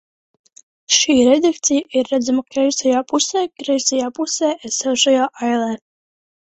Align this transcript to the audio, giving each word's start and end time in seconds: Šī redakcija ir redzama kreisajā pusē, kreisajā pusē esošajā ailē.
Šī 0.95 1.17
redakcija 1.27 1.85
ir 2.01 2.09
redzama 2.13 2.45
kreisajā 2.55 3.05
pusē, 3.15 3.47
kreisajā 3.63 4.13
pusē 4.21 4.55
esošajā 4.73 5.33
ailē. 5.53 5.75